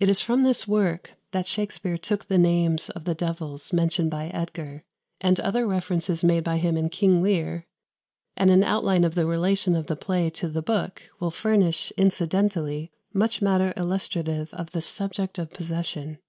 [0.00, 4.28] It is from this work that Shakspere took the names of the devils mentioned by
[4.28, 4.84] Edgar,
[5.20, 7.66] and other references made by him in "King Lear;"
[8.38, 12.90] and an outline of the relation of the play to the book will furnish incidentally
[13.12, 16.20] much matter illustrative of the subject of possession.